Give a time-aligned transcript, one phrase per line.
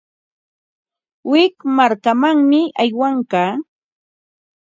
[1.29, 3.51] Wik markamanmi aywaykaa.